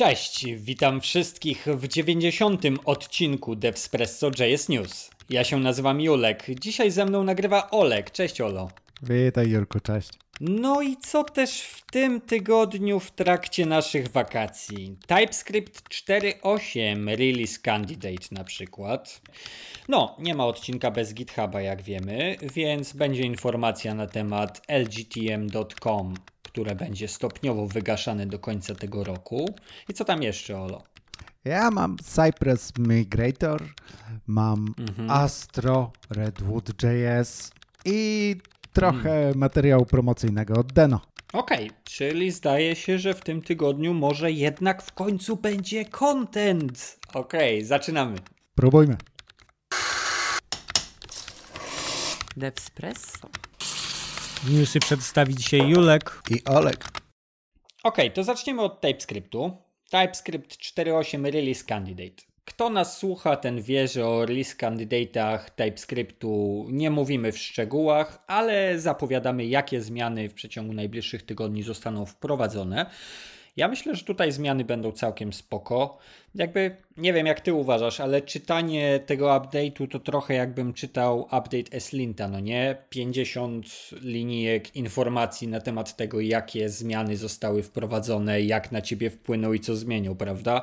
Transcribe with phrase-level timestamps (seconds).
[0.00, 2.62] Cześć, witam wszystkich w 90.
[2.84, 5.10] odcinku Devspresso JS News.
[5.30, 8.10] Ja się nazywam Julek, dzisiaj ze mną nagrywa Olek.
[8.10, 8.70] Cześć Olo.
[9.02, 10.10] Witaj Julku, cześć.
[10.40, 14.96] No i co też w tym tygodniu w trakcie naszych wakacji?
[15.06, 19.20] TypeScript 4.8 Release Candidate na przykład.
[19.88, 26.14] No, nie ma odcinka bez GitHuba jak wiemy, więc będzie informacja na temat lgtm.com,
[26.52, 29.54] które będzie stopniowo wygaszane do końca tego roku.
[29.88, 30.82] I co tam jeszcze, Olo?
[31.44, 33.62] Ja mam Cypress Migrator,
[34.26, 35.10] mam mhm.
[35.10, 37.50] Astro, Redwood.js
[37.84, 38.36] i
[38.72, 39.38] trochę hmm.
[39.38, 41.00] materiału promocyjnego od Deno.
[41.32, 46.98] Okej, okay, czyli zdaje się, że w tym tygodniu może jednak w końcu będzie content.
[47.14, 48.18] Okej, okay, zaczynamy.
[48.54, 48.96] Próbujmy.
[52.36, 53.28] Devspresso.
[54.48, 56.84] Newsy przedstawi dzisiaj Julek i Olek.
[56.84, 59.56] Okej, okay, to zaczniemy od TypeScriptu.
[59.90, 62.22] TypeScript 4.8 Release Candidate.
[62.44, 68.78] Kto nas słucha, ten wie, że o release candidate'ach TypeScriptu nie mówimy w szczegółach, ale
[68.78, 72.86] zapowiadamy, jakie zmiany w przeciągu najbliższych tygodni zostaną wprowadzone.
[73.56, 75.98] Ja myślę, że tutaj zmiany będą całkiem spoko.
[76.34, 81.72] Jakby nie wiem jak ty uważasz, ale czytanie tego update'u to trochę jakbym czytał update
[81.72, 82.76] Eslinta, no nie?
[82.88, 83.66] 50
[84.02, 89.76] linijek informacji na temat tego, jakie zmiany zostały wprowadzone, jak na ciebie wpłyną i co
[89.76, 90.62] zmienią, prawda?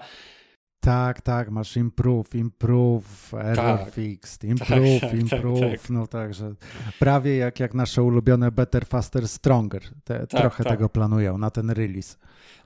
[0.79, 6.07] Tak, tak, masz improve, improve, error tak, fixed, tak, improve, tak, improve, tak, tak, no
[6.07, 6.53] także
[6.99, 11.69] prawie jak, jak nasze ulubione Better, Faster, Stronger, Te, tak, trochę tego planują na ten
[11.69, 12.17] release.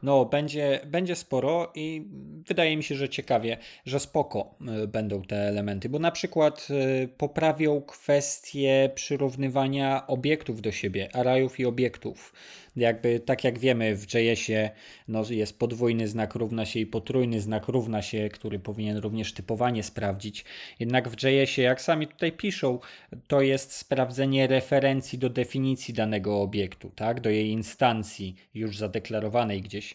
[0.03, 2.07] No, będzie, będzie sporo i
[2.47, 6.67] wydaje mi się, że ciekawie, że spoko y, będą te elementy, bo na przykład
[7.03, 12.33] y, poprawią kwestię przyrównywania obiektów do siebie, arrayów i obiektów
[12.75, 14.71] jakby tak jak wiemy w JS-ie
[15.07, 19.83] no, jest podwójny znak równa się i potrójny znak równa się, który powinien również typowanie
[19.83, 20.45] sprawdzić.
[20.79, 22.79] Jednak w JS-ie, jak sami tutaj piszą,
[23.27, 29.90] to jest sprawdzenie referencji do definicji danego obiektu, tak, do jej instancji już zadeklarowanej gdzieś.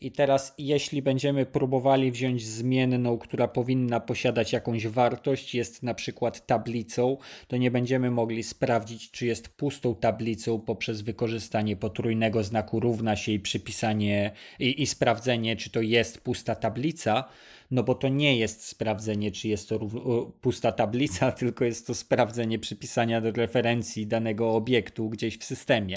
[0.00, 6.46] I teraz jeśli będziemy próbowali wziąć zmienną, która powinna posiadać jakąś wartość, jest na przykład
[6.46, 7.16] tablicą,
[7.48, 13.32] to nie będziemy mogli sprawdzić, czy jest pustą tablicą poprzez wykorzystanie potrójnego znaku równa się
[13.32, 17.24] i przypisanie i, i sprawdzenie, czy to jest pusta tablica,
[17.70, 19.80] no bo to nie jest sprawdzenie, czy jest to
[20.40, 25.96] pusta tablica, tylko jest to sprawdzenie przypisania do referencji danego obiektu gdzieś w systemie.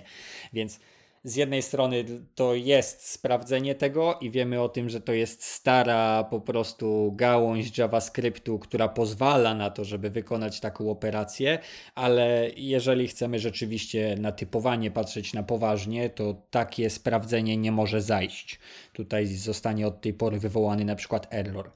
[0.54, 0.80] Więc
[1.24, 2.06] z jednej strony
[2.36, 7.78] to jest sprawdzenie tego i wiemy o tym, że to jest stara po prostu gałąź
[7.78, 11.60] JavaScriptu, która pozwala na to, żeby wykonać taką operację,
[11.96, 18.60] ale jeżeli chcemy rzeczywiście na typowanie patrzeć na poważnie, to takie sprawdzenie nie może zajść.
[18.94, 21.72] Tutaj zostanie od tej pory wywołany na przykład error.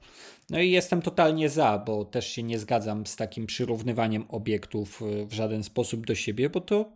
[0.50, 5.32] No i jestem totalnie za, bo też się nie zgadzam z takim przyrównywaniem obiektów w
[5.32, 6.95] żaden sposób do siebie, bo to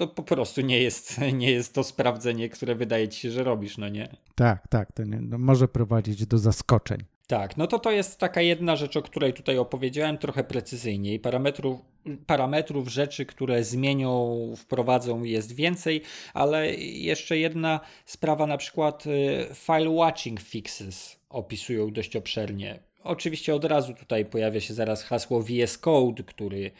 [0.00, 3.78] to po prostu nie jest, nie jest to sprawdzenie, które wydaje ci się, że robisz,
[3.78, 4.08] no nie?
[4.34, 7.04] Tak, tak, to nie, no może prowadzić do zaskoczeń.
[7.26, 11.20] Tak, no to to jest taka jedna rzecz, o której tutaj opowiedziałem trochę precyzyjniej.
[11.20, 11.80] Parametrów,
[12.26, 16.02] parametrów rzeczy, które zmienią, wprowadzą jest więcej,
[16.34, 22.89] ale jeszcze jedna sprawa, na przykład y, file watching fixes opisują dość obszernie.
[23.02, 26.70] Oczywiście od razu tutaj pojawia się zaraz hasło VS Code, który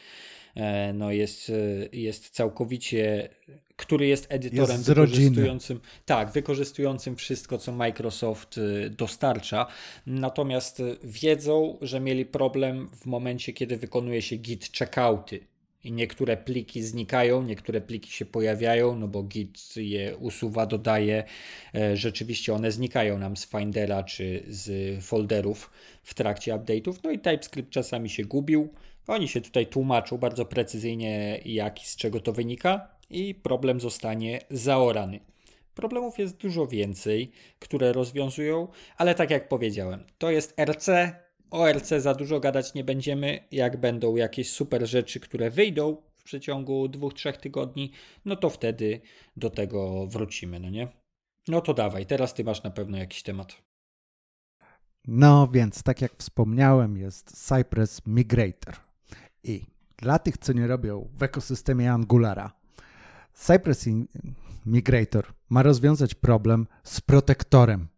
[0.55, 1.53] E, no jest, e,
[1.93, 3.29] jest całkowicie,
[3.77, 9.67] który jest edytorem jest wykorzystującym, tak, wykorzystującym wszystko, co Microsoft e, dostarcza.
[10.07, 15.41] Natomiast wiedzą, że mieli problem w momencie, kiedy wykonuje się git checkouty.
[15.85, 21.25] I niektóre pliki znikają, niektóre pliki się pojawiają, no bo Git je usuwa, dodaje.
[21.95, 25.71] Rzeczywiście one znikają nam z Findera czy z folderów
[26.03, 26.95] w trakcie update'ów.
[27.05, 28.69] No i TypeScript czasami się gubił.
[29.07, 34.41] Oni się tutaj tłumaczą bardzo precyzyjnie, jak i z czego to wynika, i problem zostanie
[34.51, 35.21] zaorany.
[35.75, 41.17] Problemów jest dużo więcej, które rozwiązują, ale tak jak powiedziałem, to jest RC.
[41.51, 43.41] O RC za dużo gadać nie będziemy.
[43.51, 47.93] Jak będą jakieś super rzeczy, które wyjdą w przeciągu dwóch, trzech tygodni,
[48.25, 49.01] no to wtedy
[49.37, 50.89] do tego wrócimy, no nie?
[51.49, 53.63] No to dawaj, teraz ty masz na pewno jakiś temat.
[55.07, 58.75] No więc, tak jak wspomniałem, jest Cypress Migrator.
[59.45, 59.67] I
[59.97, 62.53] dla tych, co nie robią w ekosystemie Angulara,
[63.35, 63.89] Cypress
[64.67, 67.89] Migrator ma rozwiązać problem z protektorem,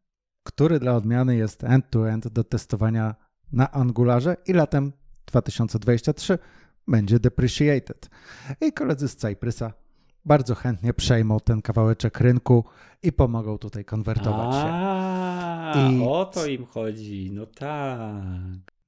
[0.42, 3.21] który dla odmiany jest end-to-end do testowania
[3.52, 4.92] na Angularze i latem
[5.26, 6.38] 2023
[6.88, 8.10] będzie depreciated.
[8.60, 9.72] I koledzy z Cypressa
[10.24, 12.64] bardzo chętnie przejmą ten kawałeczek rynku
[13.02, 14.68] i pomogą tutaj konwertować się.
[15.92, 16.04] I...
[16.08, 18.22] o to im chodzi, no tak.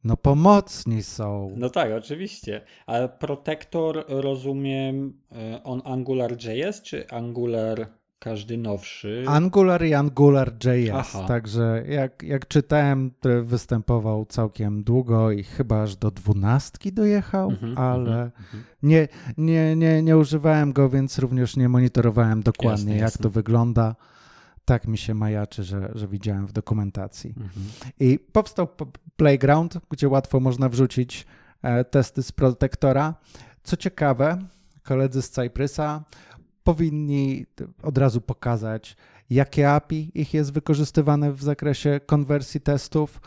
[0.05, 1.55] No pomocni są.
[1.57, 2.61] No tak, oczywiście.
[2.87, 7.87] Ale Protector rozumiem e, on AngularJS czy Angular
[8.19, 9.25] każdy nowszy?
[9.29, 10.91] Angular i AngularJS.
[10.95, 11.25] Aha.
[11.29, 13.11] Także jak, jak czytałem,
[13.43, 18.65] występował całkiem długo i chyba aż do dwunastki dojechał, mhm, ale mhm, mhm.
[18.83, 19.09] nie,
[19.39, 23.23] nie, nie, nie używałem go, więc również nie monitorowałem dokładnie, jasne, jak jasne.
[23.23, 23.95] to wygląda
[24.65, 27.35] tak mi się majaczy, że, że widziałem w dokumentacji.
[27.37, 27.67] Mhm.
[28.01, 28.69] I powstał
[29.17, 31.27] Playground, gdzie łatwo można wrzucić
[31.63, 33.15] e, testy z protektora.
[33.63, 34.39] Co ciekawe,
[34.83, 36.05] koledzy z Cyprysa
[36.65, 37.47] powinni
[37.83, 38.97] od razu pokazać,
[39.31, 43.21] jakie API ich jest wykorzystywane w zakresie konwersji testów.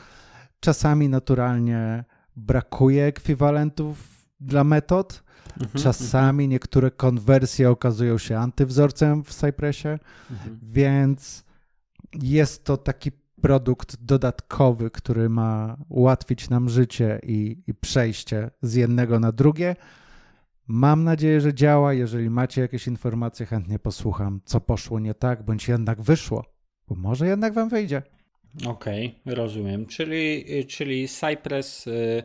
[0.60, 2.04] Czasami naturalnie
[2.36, 5.24] brakuje ekwiwalentów dla metod.
[5.62, 6.50] Mhm, Czasami mhm.
[6.50, 9.88] niektóre konwersje okazują się antywzorcem w Cypressie,
[10.32, 10.60] mhm.
[10.64, 11.44] więc
[12.14, 13.12] jest to taki
[13.42, 19.76] produkt dodatkowy, który ma ułatwić nam życie i, i przejście z jednego na drugie.
[20.68, 21.94] Mam nadzieję, że działa.
[21.94, 26.46] Jeżeli macie jakieś informacje, chętnie posłucham, co poszło nie tak, bądź jednak wyszło,
[26.88, 28.02] bo może jednak wam wyjdzie.
[28.68, 29.86] Okej, okay, rozumiem.
[29.86, 32.24] Czyli, czyli Cypress y,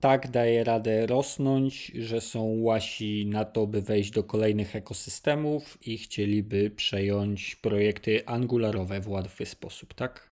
[0.00, 5.98] tak daje radę rosnąć, że są łasi na to, by wejść do kolejnych ekosystemów i
[5.98, 10.29] chcieliby przejąć projekty angularowe w łatwy sposób, tak?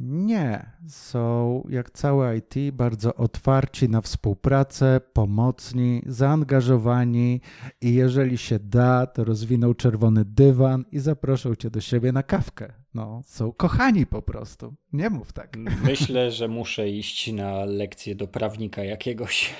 [0.00, 7.40] Nie, są jak całe IT bardzo otwarci na współpracę, pomocni, zaangażowani
[7.80, 12.79] i jeżeli się da, to rozwiną czerwony dywan i zaproszą cię do siebie na kawkę.
[12.94, 14.74] No, są kochani po prostu.
[14.92, 15.56] Nie mów tak.
[15.84, 19.54] Myślę, że muszę iść na lekcję do prawnika jakiegoś.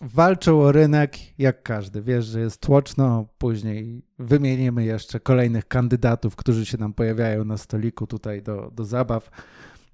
[0.00, 2.02] Walczą o rynek jak każdy.
[2.02, 8.06] Wiesz, że jest tłoczno, później wymienimy jeszcze kolejnych kandydatów, którzy się nam pojawiają na stoliku
[8.06, 9.30] tutaj do, do zabaw,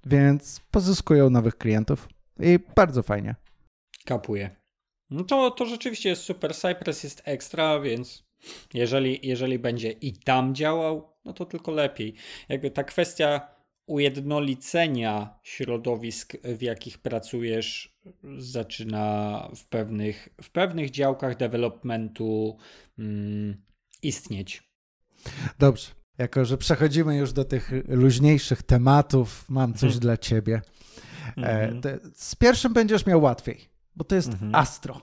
[0.05, 2.09] więc pozyskują nowych klientów
[2.39, 3.35] i bardzo fajnie.
[4.05, 4.55] Kapuję.
[5.09, 6.55] No to, to rzeczywiście jest super.
[6.55, 8.23] Cypress jest ekstra, więc
[8.73, 12.13] jeżeli, jeżeli będzie i tam działał, no to tylko lepiej.
[12.49, 13.55] Jakby ta kwestia
[13.85, 17.97] ujednolicenia środowisk, w jakich pracujesz,
[18.37, 22.57] zaczyna w pewnych, w pewnych działkach developmentu
[22.99, 23.61] mm,
[24.01, 24.63] istnieć.
[25.59, 25.87] Dobrze.
[26.17, 29.99] Jako, że przechodzimy już do tych luźniejszych tematów, mam coś hmm.
[29.99, 30.61] dla ciebie.
[31.37, 31.99] Mm -hmm.
[32.13, 34.49] z pierwszym będziesz miał łatwiej, bo to jest -hmm.
[34.53, 35.01] Astro.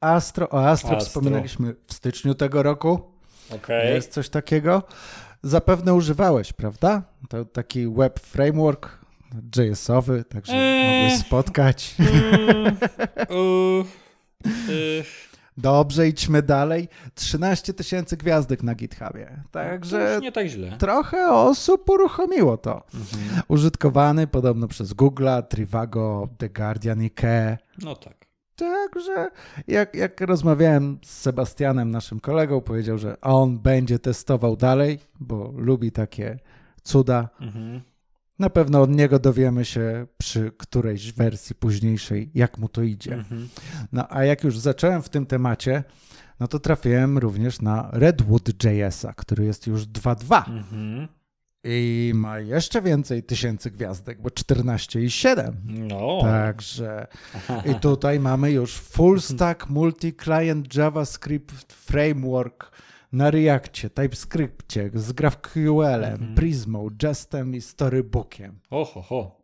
[0.00, 3.12] Astro, o Astro, Astro, wspominaliśmy w styczniu tego roku.
[3.50, 3.86] Okay.
[3.86, 4.82] Jest coś takiego.
[5.42, 7.02] Zapewne używałeś, prawda?
[7.28, 8.98] To taki web framework
[9.56, 11.02] JS-owy, także eee.
[11.02, 11.94] mogłeś spotkać.
[15.56, 16.88] Dobrze, idźmy dalej.
[17.14, 19.42] 13 tysięcy gwiazdek na GitHubie.
[19.50, 20.76] Także nie tak źle.
[20.78, 22.82] trochę osób uruchomiło to.
[22.94, 23.42] Mhm.
[23.48, 27.56] Użytkowany podobno przez Google'a, Trivago, The Guardian, IKEA.
[27.82, 28.29] No tak.
[28.60, 29.30] Także
[29.68, 35.92] jak, jak rozmawiałem z Sebastianem, naszym kolegą, powiedział, że on będzie testował dalej, bo lubi
[35.92, 36.38] takie
[36.82, 37.28] cuda.
[37.40, 37.80] Mhm.
[38.38, 43.14] Na pewno od niego dowiemy się przy którejś wersji późniejszej, jak mu to idzie.
[43.14, 43.48] Mhm.
[43.92, 45.84] No a jak już zacząłem w tym temacie,
[46.40, 50.48] no to trafiłem również na Redwood.jsa, który jest już 2.2.
[50.48, 51.08] Mhm.
[51.64, 55.56] I ma jeszcze więcej tysięcy gwiazdek, bo 14 i 7.
[55.64, 56.18] No.
[56.22, 57.06] Także
[57.70, 62.72] i tutaj mamy już full stack multi-client JavaScript framework
[63.12, 66.34] na Reactie, TypeScriptie, z GraphQL-em, -hmm.
[66.34, 68.60] Prismą, Jestem i Storybookiem.
[68.70, 69.40] Oho, ho.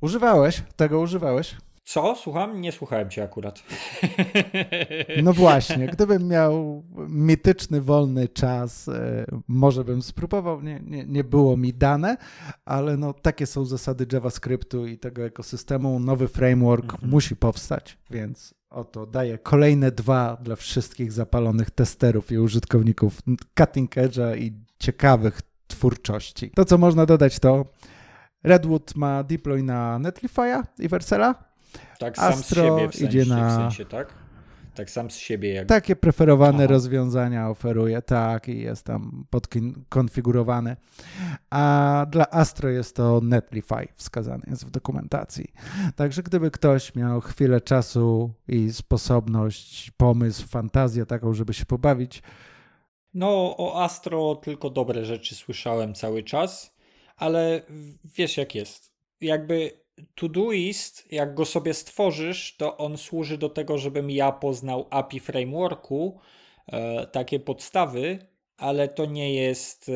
[0.00, 0.62] Używałeś?
[0.76, 1.56] Tego używałeś?
[1.86, 2.16] Co?
[2.16, 2.60] Słucham?
[2.60, 3.62] Nie słuchałem cię akurat.
[5.22, 10.62] No właśnie, gdybym miał mityczny, wolny czas, e, może bym spróbował.
[10.62, 12.16] Nie, nie, nie było mi dane,
[12.64, 16.00] ale no, takie są zasady JavaScriptu i tego ekosystemu.
[16.00, 17.10] Nowy framework mhm.
[17.10, 23.18] musi powstać, więc oto daję kolejne dwa dla wszystkich zapalonych testerów i użytkowników
[23.58, 26.50] cutting edge'a i ciekawych twórczości.
[26.50, 27.64] To, co można dodać, to
[28.44, 31.46] Redwood ma deploy na Netlify'a i Versela
[31.98, 33.48] tak sam Astro z siebie w sensie, idzie na...
[33.48, 34.26] w sensie, tak?
[34.76, 35.52] Tak sam z siebie.
[35.52, 35.68] Jak...
[35.68, 36.66] Takie preferowane Aha.
[36.66, 40.76] rozwiązania oferuje, tak, i jest tam podkonfigurowany.
[41.50, 45.52] A dla Astro jest to Netlify, wskazany jest w dokumentacji.
[45.96, 52.22] Także gdyby ktoś miał chwilę czasu i sposobność, pomysł, fantazję taką, żeby się pobawić.
[53.14, 56.76] No, o Astro tylko dobre rzeczy słyszałem cały czas,
[57.16, 57.62] ale
[58.04, 58.92] wiesz jak jest.
[59.20, 65.20] Jakby Todoist, jak go sobie stworzysz, to on służy do tego, żebym ja poznał API
[65.20, 66.20] frameworku,
[66.66, 68.18] e, takie podstawy,
[68.56, 69.92] ale to nie jest e,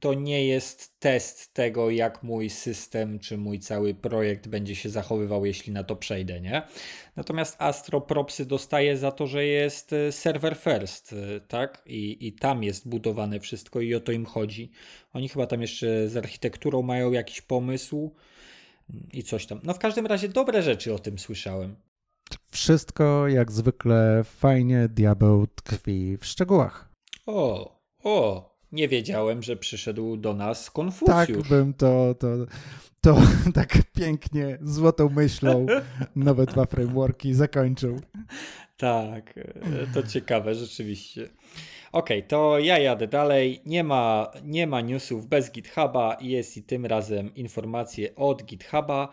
[0.00, 5.44] to nie jest test tego, jak mój system czy mój cały projekt będzie się zachowywał,
[5.44, 6.62] jeśli na to przejdę, nie?
[7.16, 11.14] Natomiast Astro propsy dostaje za to, że jest e, server first,
[11.48, 11.82] tak?
[11.86, 14.70] I, I tam jest budowane wszystko i o to im chodzi.
[15.12, 18.14] Oni chyba tam jeszcze z architekturą mają jakiś pomysł
[19.12, 19.60] i coś tam.
[19.62, 21.76] No w każdym razie dobre rzeczy o tym słyszałem.
[22.50, 26.88] Wszystko jak zwykle fajnie, diabeł tkwi w szczegółach.
[27.26, 27.74] O,
[28.04, 31.16] o, nie wiedziałem, że przyszedł do nas Konfucjusz.
[31.16, 32.28] Tak bym to, to,
[33.00, 33.16] to
[33.54, 35.66] tak pięknie, złotą myślą
[36.16, 38.00] nowe dwa frameworki zakończył.
[38.76, 39.34] Tak,
[39.94, 41.28] to ciekawe rzeczywiście.
[41.94, 43.60] Ok, to ja jadę dalej.
[43.66, 46.16] Nie ma, nie ma newsów bez GitHuba.
[46.20, 49.12] Jest i tym razem informacje od GitHuba.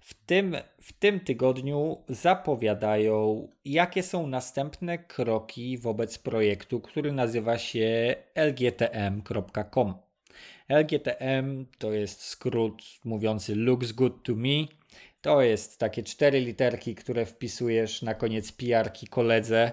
[0.00, 8.14] W tym, w tym tygodniu zapowiadają, jakie są następne kroki wobec projektu, który nazywa się
[8.34, 9.94] lgtm.com.
[10.68, 14.66] LGTM to jest skrót mówiący Looks Good to Me.
[15.20, 19.72] To jest takie cztery literki, które wpisujesz na koniec pijarki koledze.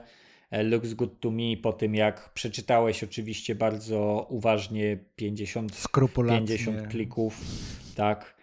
[0.51, 5.87] E, looks Good to Me po tym, jak przeczytałeś oczywiście bardzo uważnie 50,
[6.27, 7.41] 50 plików.
[7.95, 8.37] Tak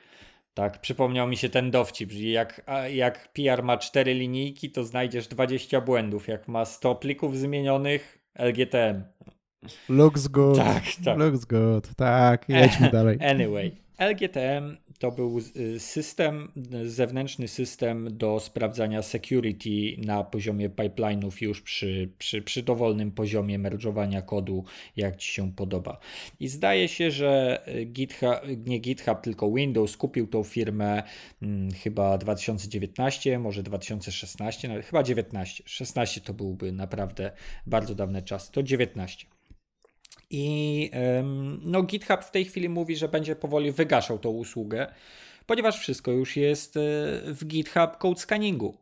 [0.55, 5.29] tak, przypomniał mi się ten dowcip, że jak, jak PR ma 4 linijki, to znajdziesz
[5.29, 6.29] 20 błędów.
[6.29, 9.03] Jak ma 100 plików zmienionych, LGTM.
[9.89, 10.57] Looks good.
[10.57, 11.19] Tak, tak.
[11.19, 11.89] Looks good.
[11.97, 13.19] Tak, jedźmy dalej.
[13.21, 16.53] Anyway, LGTM to był y, system,
[16.85, 24.23] zewnętrzny system do sprawdzania security na poziomie pipeline'ów już przy, przy, przy dowolnym poziomie merge'owania
[24.23, 24.65] kodu,
[24.97, 25.99] jak Ci się podoba.
[26.41, 31.03] I zdaje się, że GitHub, nie GitHub, tylko Windows kupił tą firmę
[31.41, 35.63] hmm, chyba 2019, może 2016, nawet chyba 19.
[35.67, 37.33] 16 to byłby naprawdę
[37.67, 38.51] bardzo dawny czas.
[38.51, 39.34] To 19.
[40.37, 40.91] I
[41.63, 44.87] no, GitHub w tej chwili mówi, że będzie powoli wygaszał tą usługę,
[45.47, 46.81] ponieważ wszystko już jest e,
[47.27, 48.75] w GitHub Code Scanningu.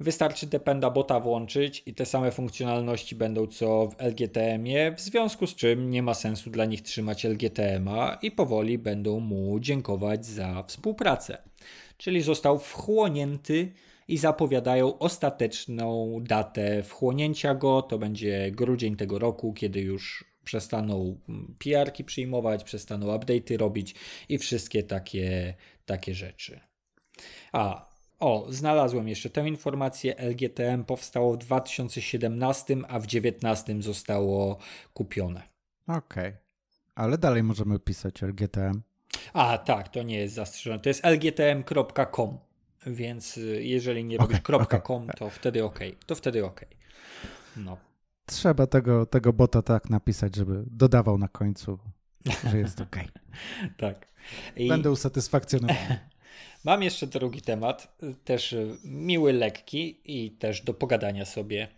[0.00, 5.54] Wystarczy Dependa bota włączyć i te same funkcjonalności będą co w LGTM-ie, w związku z
[5.54, 11.38] czym nie ma sensu dla nich trzymać LGTM-a i powoli będą mu dziękować za współpracę.
[11.96, 13.72] Czyli został wchłonięty
[14.08, 17.82] i zapowiadają ostateczną datę wchłonięcia go.
[17.82, 21.18] To będzie grudzień tego roku, kiedy już przestaną
[21.58, 23.94] PR-ki przyjmować, przestaną update'y robić
[24.28, 25.54] i wszystkie takie,
[25.86, 26.60] takie rzeczy.
[27.52, 27.90] A,
[28.20, 30.16] o, znalazłem jeszcze tę informację.
[30.18, 34.58] LGTM powstało w 2017, a w 2019 zostało
[34.94, 35.42] kupione.
[35.86, 36.32] Okej, okay.
[36.94, 38.82] ale dalej możemy pisać LGTM.
[39.32, 40.82] A, tak, to nie jest zastrzeżone.
[40.82, 42.38] To jest lgtm.com,
[42.86, 45.16] więc y, jeżeli nie robisz okay, .com, okay.
[45.16, 45.78] to wtedy ok.
[46.06, 46.64] To wtedy ok.
[47.56, 47.89] No
[48.30, 51.78] trzeba tego, tego bota tak napisać, żeby dodawał na końcu,
[52.50, 52.96] że jest ok.
[53.76, 54.06] tak.
[54.56, 55.98] I Będę usatysfakcjonowany.
[56.64, 61.68] Mam jeszcze drugi temat, też miły, lekki i też do pogadania sobie.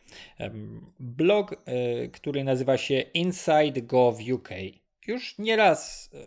[1.00, 4.48] Blog, e, który nazywa się Inside Gov UK.
[5.06, 6.18] Już nieraz e,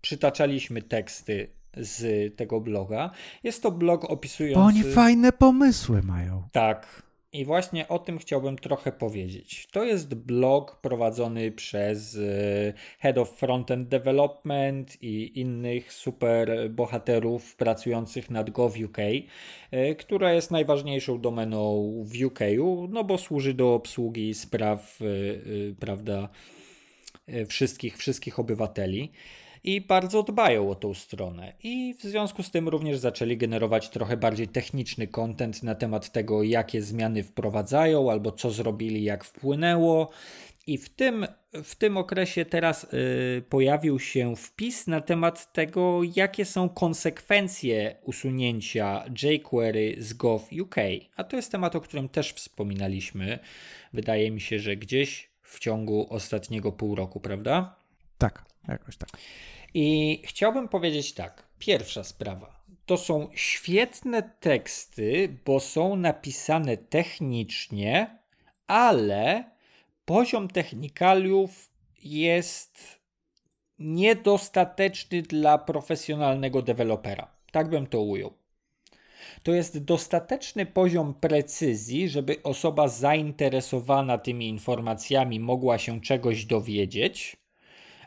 [0.00, 3.10] przytaczaliśmy teksty z tego bloga.
[3.42, 4.60] Jest to blog opisujący.
[4.60, 6.48] Bo oni fajne pomysły mają.
[6.52, 7.02] Tak,
[7.36, 9.68] i właśnie o tym chciałbym trochę powiedzieć.
[9.72, 18.30] To jest blog prowadzony przez e, Head of Frontend Development i innych super bohaterów pracujących
[18.30, 18.98] nad GovUK,
[19.70, 22.40] e, która jest najważniejszą domeną w UK,
[22.88, 25.04] no bo służy do obsługi spraw, e,
[25.80, 26.28] prawda,
[27.48, 29.12] wszystkich, wszystkich obywateli
[29.64, 31.52] i bardzo dbają o tą stronę.
[31.62, 36.42] I w związku z tym również zaczęli generować trochę bardziej techniczny content na temat tego,
[36.42, 40.10] jakie zmiany wprowadzają albo co zrobili, jak wpłynęło.
[40.66, 41.26] I w tym,
[41.64, 49.04] w tym okresie teraz yy, pojawił się wpis na temat tego, jakie są konsekwencje usunięcia
[49.22, 50.74] jQuery z GovUK.
[51.16, 53.38] A to jest temat, o którym też wspominaliśmy.
[53.92, 57.76] Wydaje mi się, że gdzieś w ciągu ostatniego pół roku, prawda?
[58.18, 59.08] Tak, jakoś tak.
[59.74, 61.48] I chciałbym powiedzieć tak.
[61.58, 62.60] Pierwsza sprawa.
[62.86, 68.18] To są świetne teksty, bo są napisane technicznie,
[68.66, 69.50] ale
[70.04, 71.70] poziom technikaliów
[72.02, 73.00] jest
[73.78, 77.30] niedostateczny dla profesjonalnego dewelopera.
[77.52, 78.32] Tak bym to ujął.
[79.42, 87.36] To jest dostateczny poziom precyzji, żeby osoba zainteresowana tymi informacjami mogła się czegoś dowiedzieć,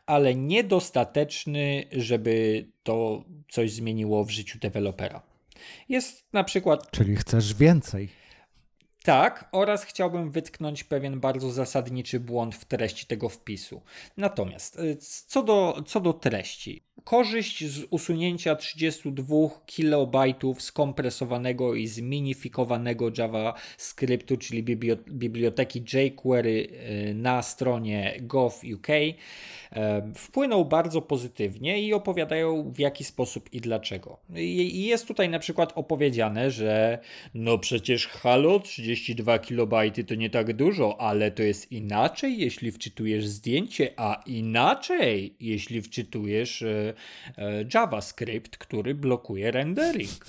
[0.09, 5.21] ale niedostateczny, żeby to coś zmieniło w życiu dewelopera.
[5.89, 6.91] Jest na przykład.
[6.91, 8.09] Czyli chcesz więcej.
[9.03, 13.81] Tak, oraz chciałbym wytknąć pewien bardzo zasadniczy błąd w treści tego wpisu.
[14.17, 16.83] Natomiast y, co do, co do treści.
[17.03, 20.15] Korzyść z usunięcia 32 KB
[20.59, 24.63] skompresowanego i zminifikowanego JavaScriptu, czyli
[25.07, 26.69] biblioteki jQuery
[27.09, 28.87] y, na stronie gov.uk
[30.15, 34.17] wpłynął bardzo pozytywnie i opowiadają w jaki sposób i dlaczego.
[34.35, 36.99] I jest tutaj na przykład opowiedziane, że
[37.33, 38.88] no przecież halo 32
[39.39, 45.81] KB to nie tak dużo, ale to jest inaczej, jeśli wczytujesz zdjęcie, a inaczej, jeśli
[45.81, 46.93] wczytujesz e,
[47.37, 50.25] e, JavaScript, który blokuje rendering.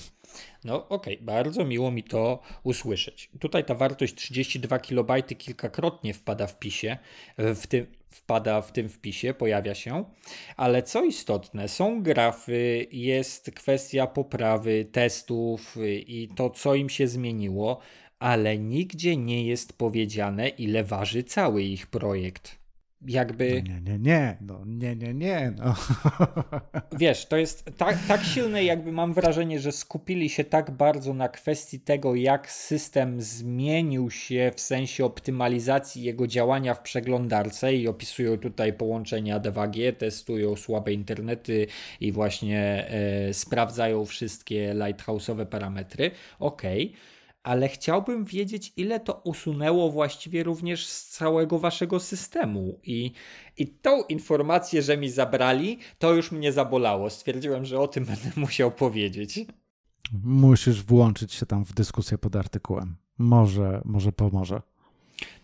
[0.65, 3.31] No okej, okay, bardzo miło mi to usłyszeć.
[3.41, 6.97] Tutaj ta wartość 32 KB kilkakrotnie wpada w pisie,
[7.39, 10.05] w tym, wpada w tym wpisie, pojawia się,
[10.57, 15.77] ale co istotne, są grafy, jest kwestia poprawy testów
[16.07, 17.81] i to, co im się zmieniło,
[18.21, 22.61] ale nigdzie nie jest powiedziane, ile waży cały ich projekt
[23.07, 23.63] jakby...
[23.69, 25.53] No nie, nie, nie, no nie, nie, nie.
[25.57, 25.75] No.
[26.99, 31.29] Wiesz, to jest tak, tak silne, jakby mam wrażenie, że skupili się tak bardzo na
[31.29, 38.39] kwestii tego, jak system zmienił się w sensie optymalizacji jego działania w przeglądarce i opisują
[38.39, 41.67] tutaj połączenia D2G, testują słabe internety
[42.01, 46.11] i właśnie e, sprawdzają wszystkie lighthouse'owe parametry.
[46.39, 46.87] Okej.
[46.87, 52.81] Okay ale chciałbym wiedzieć, ile to usunęło właściwie również z całego waszego systemu.
[52.83, 53.13] I,
[53.57, 57.11] I tą informację, że mi zabrali, to już mnie zabolało.
[57.11, 59.41] Stwierdziłem, że o tym będę musiał powiedzieć.
[60.25, 62.97] Musisz włączyć się tam w dyskusję pod artykułem.
[63.19, 64.63] Może, może pomoże.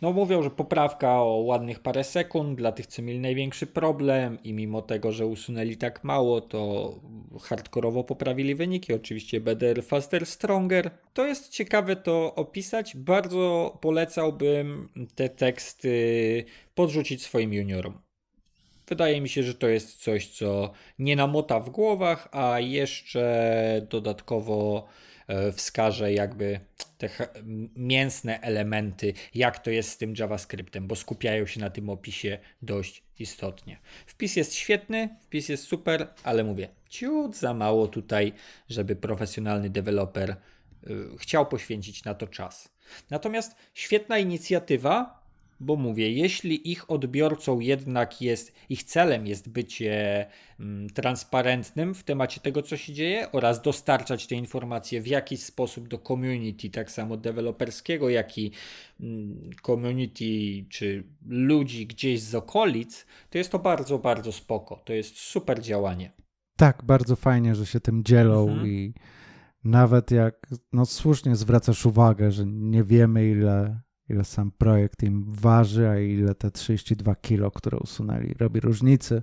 [0.03, 4.53] No mówią, że poprawka o ładnych parę sekund dla tych, co mieli największy problem i
[4.53, 6.95] mimo tego, że usunęli tak mało, to
[7.43, 8.95] hardkorowo poprawili wyniki.
[8.95, 10.91] Oczywiście better, faster, stronger.
[11.13, 12.97] To jest ciekawe to opisać.
[12.97, 17.99] Bardzo polecałbym te teksty podrzucić swoim juniorom.
[18.89, 24.87] Wydaje mi się, że to jest coś, co nie namota w głowach, a jeszcze dodatkowo
[25.53, 26.61] wskaże jakby
[26.99, 27.09] te
[27.77, 33.03] mięsne elementy, jak to jest z tym JavaScriptem, bo skupiają się na tym opisie dość
[33.19, 33.79] istotnie.
[34.07, 38.33] Wpis jest świetny, wpis jest super, ale mówię, ciut za mało tutaj,
[38.69, 40.37] żeby profesjonalny deweloper e,
[41.19, 42.69] chciał poświęcić na to czas.
[43.11, 45.26] Natomiast świetna inicjatywa,
[45.61, 50.27] bo mówię, jeśli ich odbiorcą jednak jest, ich celem jest bycie
[50.61, 55.89] mm, transparentnym w temacie tego, co się dzieje oraz dostarczać te informacje w jakiś sposób
[55.89, 58.51] do community, tak samo deweloperskiego, jak i
[59.01, 60.25] mm, community
[60.69, 64.83] czy ludzi gdzieś z okolic, to jest to bardzo, bardzo spoko.
[64.85, 66.13] To jest super działanie.
[66.57, 68.69] Tak, bardzo fajnie, że się tym dzielą mhm.
[68.69, 68.95] i
[69.65, 75.89] nawet jak no słusznie zwracasz uwagę, że nie wiemy ile ile sam projekt im waży,
[75.89, 79.23] a ile te 32 kilo, które usunęli, robi różnicy,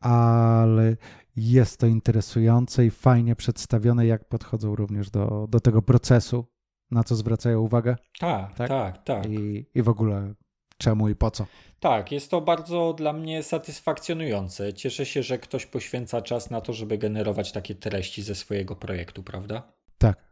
[0.00, 0.96] ale
[1.36, 6.46] jest to interesujące i fajnie przedstawione, jak podchodzą również do, do tego procesu,
[6.90, 7.96] na co zwracają uwagę.
[8.18, 9.04] Tak, tak, tak.
[9.04, 9.26] tak.
[9.26, 10.34] I, I w ogóle
[10.78, 11.46] czemu i po co.
[11.80, 14.74] Tak, jest to bardzo dla mnie satysfakcjonujące.
[14.74, 19.22] Cieszę się, że ktoś poświęca czas na to, żeby generować takie treści ze swojego projektu,
[19.22, 19.72] prawda?
[19.98, 20.24] Tak,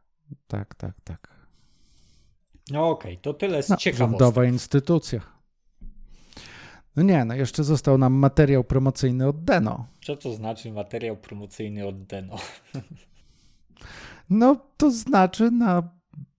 [0.47, 1.34] tak, tak, tak.
[2.71, 4.21] No okej, okay, to tyle z no, ciekawostek.
[4.21, 5.21] Rządowa instytucja.
[6.97, 9.87] No nie, no jeszcze został nam materiał promocyjny od Deno.
[10.05, 12.37] Co to znaczy materiał promocyjny od Deno?
[14.31, 15.83] No to znaczy na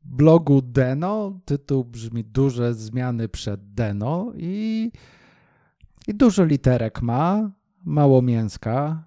[0.04, 4.92] blogu Deno tytuł brzmi Duże zmiany przed Deno i,
[6.08, 7.52] i dużo literek ma,
[7.84, 9.04] mało mięska,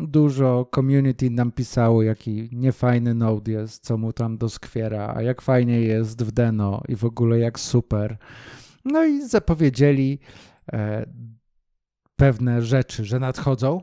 [0.00, 5.80] Dużo community nam pisało, jaki niefajny Node jest, co mu tam doskwiera, a jak fajnie
[5.80, 8.18] jest w Deno i w ogóle jak super.
[8.84, 10.18] No i zapowiedzieli
[10.72, 11.06] e,
[12.16, 13.82] pewne rzeczy, że nadchodzą.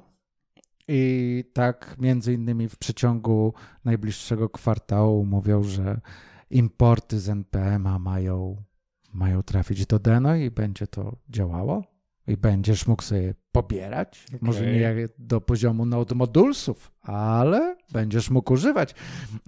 [0.87, 3.53] I tak między innymi w przeciągu
[3.85, 6.01] najbliższego kwartału mówią, że
[6.49, 8.63] importy z NPM-a mają,
[9.13, 11.94] mają trafić do Deno i będzie to działało
[12.27, 14.25] i będziesz mógł sobie pobierać.
[14.27, 14.39] Okay.
[14.41, 18.95] Może nie jak do poziomu Node Modulsów, ale będziesz mógł używać.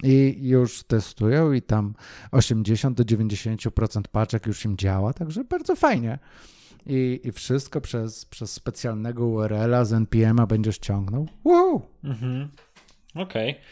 [0.02, 1.94] I już testują i tam
[2.32, 6.18] 80 do 90% paczek już im działa, także bardzo fajnie.
[6.86, 11.28] I, i wszystko przez, przez specjalnego URL-a z NPM-a będziesz ciągnął.
[11.44, 11.82] Wow!
[12.04, 12.48] Mhm.
[13.14, 13.50] Okej.
[13.50, 13.62] Okay.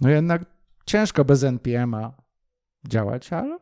[0.00, 0.44] No jednak
[0.86, 2.12] ciężko bez NPM-a
[2.88, 3.58] działać, ale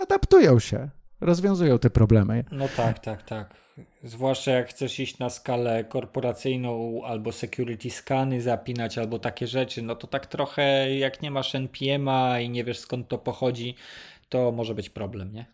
[0.00, 2.44] adaptują się, rozwiązują te problemy.
[2.52, 3.65] No tak, tak, tak.
[4.04, 9.96] Zwłaszcza jak chcesz iść na skalę korporacyjną albo security scany zapinać albo takie rzeczy, no
[9.96, 13.74] to tak trochę jak nie masz NPM-a i nie wiesz skąd to pochodzi,
[14.28, 15.46] to może być problem, nie?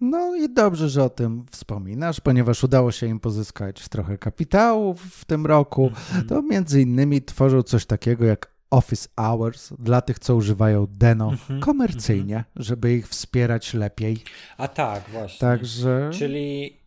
[0.00, 5.24] No i dobrze, że o tym wspominasz, ponieważ udało się im pozyskać trochę kapitału w
[5.24, 5.86] tym roku.
[5.86, 6.26] Mhm.
[6.26, 11.60] To między innymi tworzą coś takiego jak Office Hours dla tych, co używają Deno Mhm,
[11.60, 14.18] komercyjnie, żeby ich wspierać lepiej.
[14.58, 15.38] A tak, właśnie.
[15.38, 16.78] Także Czyli.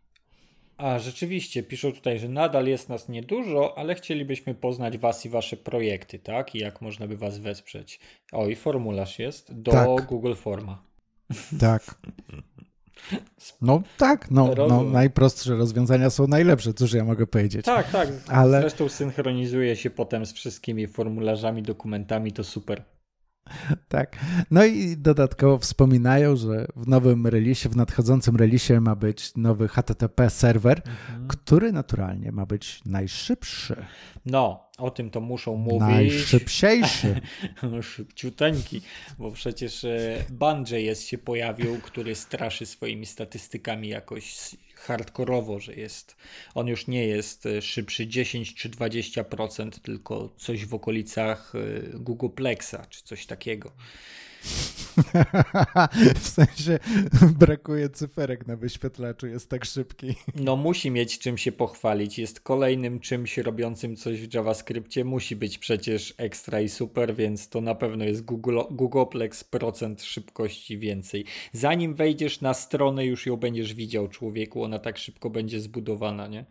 [0.81, 5.57] A rzeczywiście, piszą tutaj, że nadal jest nas niedużo, ale chcielibyśmy poznać Was i Wasze
[5.57, 6.55] projekty, tak?
[6.55, 7.99] I jak można by Was wesprzeć.
[8.31, 10.05] O, i formularz jest do Tak.
[10.05, 10.83] Google Forma.
[11.59, 11.95] tak.
[13.61, 17.65] No tak, no, no najprostsze rozwiązania są najlepsze, cóż ja mogę powiedzieć.
[17.65, 18.09] Tak, tak.
[18.27, 22.83] Ale- Zresztą synchronizuje się potem z wszystkimi formularzami, dokumentami, to super.
[23.87, 24.17] Tak.
[24.51, 30.29] No i dodatkowo wspominają, że w nowym releasie, w nadchodzącym releasie ma być nowy HTTP
[30.29, 30.81] serwer,
[31.27, 33.75] który naturalnie ma być najszybszy,
[34.25, 35.79] No, o tym to muszą mówić.
[35.79, 37.21] najszybciejszy.
[37.95, 38.81] Szybciuteńki,
[39.19, 39.85] bo przecież
[40.29, 46.15] Bungie jest się pojawił, który straszy swoimi statystykami jakoś hardkorowo, że jest,
[46.55, 52.75] on już nie jest e, szybszy 10 czy 20%, tylko coś w okolicach e, Googleplexa
[52.89, 53.71] czy coś takiego.
[56.15, 56.79] w sensie
[57.39, 60.15] brakuje cyferek na wyświetlaczu, jest tak szybki.
[60.35, 65.57] No musi mieć czym się pochwalić, jest kolejnym czymś robiącym coś w JavaScriptie, musi być
[65.57, 71.25] przecież ekstra i super, więc to na pewno jest Google, Googleplex procent szybkości więcej.
[71.51, 76.45] Zanim wejdziesz na stronę, już ją będziesz widział człowieku, ona tak szybko będzie zbudowana, nie?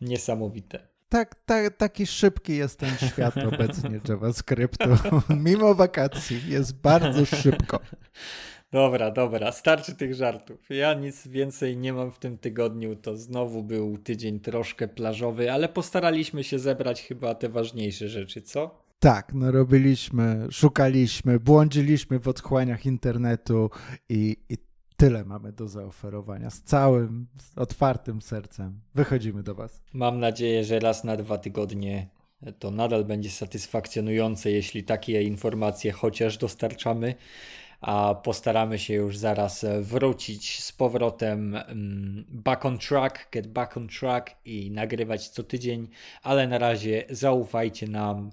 [0.00, 0.97] Niesamowite.
[1.08, 4.88] Tak, tak, taki szybki jest ten świat obecnie JavaScriptu.
[5.44, 7.80] Mimo wakacji jest bardzo szybko.
[8.72, 10.70] Dobra, dobra, starczy tych żartów.
[10.70, 12.96] Ja nic więcej nie mam w tym tygodniu.
[12.96, 18.88] To znowu był tydzień troszkę plażowy, ale postaraliśmy się zebrać chyba te ważniejsze rzeczy, co?
[18.98, 23.70] Tak, no robiliśmy, szukaliśmy, błądziliśmy w otchłaniach internetu
[24.08, 24.58] i, i
[24.98, 26.50] tyle mamy do zaoferowania.
[26.50, 29.82] Z całym, z otwartym sercem wychodzimy do Was.
[29.92, 32.08] Mam nadzieję, że raz na dwa tygodnie
[32.58, 37.14] to nadal będzie satysfakcjonujące, jeśli takie informacje chociaż dostarczamy.
[37.80, 43.88] A postaramy się już zaraz wrócić z powrotem mm, back on track, get back on
[43.88, 45.88] track i nagrywać co tydzień,
[46.22, 48.30] ale na razie zaufajcie nam,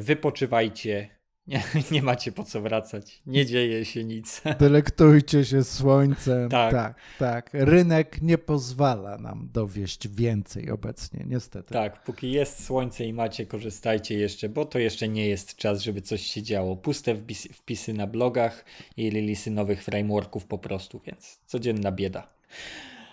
[0.00, 1.19] wypoczywajcie.
[1.50, 4.42] Nie, nie macie po co wracać, nie dzieje się nic.
[4.60, 6.48] Delektujcie się słońcem.
[6.48, 6.72] Tak.
[6.72, 7.50] tak, tak.
[7.52, 11.74] Rynek nie pozwala nam dowieść więcej obecnie, niestety.
[11.74, 16.02] Tak, póki jest słońce i macie, korzystajcie jeszcze, bo to jeszcze nie jest czas, żeby
[16.02, 16.76] coś się działo.
[16.76, 18.64] Puste wpis, wpisy na blogach
[18.96, 22.28] i releasy nowych frameworków po prostu, więc codzienna bieda.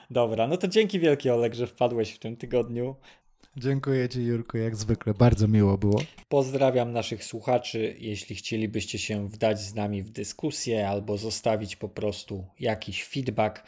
[0.09, 2.95] Dobra, no to dzięki wielkie Oleg, że wpadłeś w tym tygodniu.
[3.59, 5.13] Dziękuję Ci, Jurku, jak zwykle.
[5.13, 6.01] Bardzo miło było.
[6.29, 7.95] Pozdrawiam naszych słuchaczy.
[7.99, 13.63] Jeśli chcielibyście się wdać z nami w dyskusję albo zostawić po prostu jakiś feedback,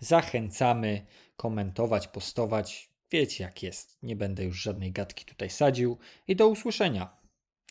[0.00, 2.90] zachęcamy komentować, postować.
[3.10, 3.98] Wiecie jak jest.
[4.02, 5.98] Nie będę już żadnej gadki tutaj sadził.
[6.28, 7.16] I do usłyszenia.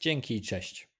[0.02, 0.93] Dzięki i cześć.